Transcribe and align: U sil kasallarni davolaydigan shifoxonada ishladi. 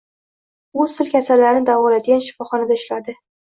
U 0.83 0.87
sil 0.93 1.11
kasallarni 1.11 1.67
davolaydigan 1.69 2.27
shifoxonada 2.31 2.83
ishladi. 2.83 3.21